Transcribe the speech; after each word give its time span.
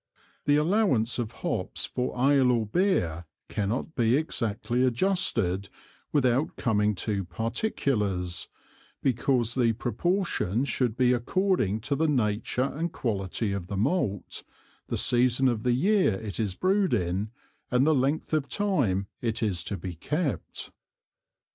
The 0.45 0.55
allowance 0.55 1.19
of 1.19 1.31
Hops 1.43 1.85
for 1.85 2.17
Ale 2.17 2.49
or 2.51 2.65
Beer, 2.65 3.25
cannot 3.49 3.93
be 3.93 4.15
exactly 4.15 4.83
adjusted 4.83 5.69
without 6.11 6.55
coming 6.55 6.95
to 7.05 7.23
Particulars, 7.23 8.47
because 9.03 9.53
the 9.53 9.73
Proportion 9.73 10.65
should 10.65 10.97
be 10.97 11.13
according 11.13 11.81
to 11.81 11.95
the 11.95 12.07
nature 12.07 12.71
and 12.75 12.91
quality 12.91 13.51
of 13.51 13.67
the 13.67 13.77
Malt, 13.77 14.41
the 14.87 14.97
Season 14.97 15.47
of 15.47 15.61
the 15.61 15.73
Year 15.73 16.13
it 16.13 16.39
is 16.39 16.55
brew'd 16.55 16.95
in, 16.95 17.29
and 17.69 17.85
the 17.85 17.93
length 17.93 18.33
of 18.33 18.49
time 18.49 19.05
it 19.21 19.43
is 19.43 19.63
to 19.65 19.77
be 19.77 19.93
kept. 19.93 20.71